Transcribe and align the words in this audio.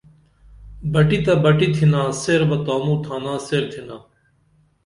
بٹی 0.91 1.17
تہ 1.25 1.33
بٹی 1.43 1.67
تِھنا 1.75 2.01
سیر 2.21 2.41
بہ 2.49 2.57
تانوں 2.65 2.99
تھانا 3.05 3.33
سیریں 3.45 3.69
تِھنا 3.71 3.97